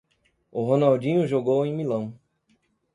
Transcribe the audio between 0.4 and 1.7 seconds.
O Ronaldinho jogou